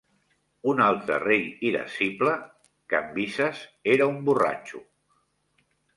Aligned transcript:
Un 0.71 0.79
altre 0.85 1.17
rei 1.23 1.43
irascible, 1.69 2.33
Cambises, 2.95 3.61
era 3.97 4.11
un 4.15 4.19
borratxo. 4.31 4.83